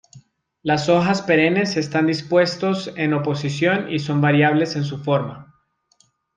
[0.63, 5.53] Las hojas perennes están dispuestos en oposición y son variables en su forma.